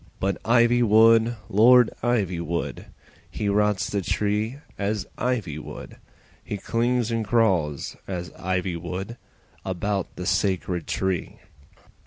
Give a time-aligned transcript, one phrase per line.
[0.19, 2.85] But Ivywood, Lord Ivywood,
[3.29, 5.97] He rots the tree as ivy would,
[6.43, 9.17] He clings and crawls as ivy would
[9.63, 11.37] About the sacred tree.